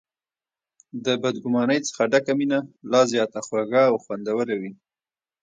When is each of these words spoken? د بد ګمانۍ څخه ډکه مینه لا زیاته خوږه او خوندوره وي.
د 1.05 1.07
بد 1.23 1.35
ګمانۍ 1.43 1.79
څخه 1.87 2.03
ډکه 2.11 2.33
مینه 2.39 2.59
لا 2.91 3.01
زیاته 3.11 3.39
خوږه 3.45 3.83
او 3.89 3.95
خوندوره 4.03 4.55
وي. 4.61 4.71